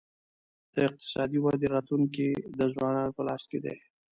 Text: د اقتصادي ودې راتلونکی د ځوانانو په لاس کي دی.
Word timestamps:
د 0.73 0.75
اقتصادي 0.89 1.39
ودې 1.41 1.67
راتلونکی 1.75 2.27
د 2.57 2.59
ځوانانو 2.73 3.15
په 3.17 3.21
لاس 3.27 3.43
کي 3.51 3.59
دی. 3.65 3.75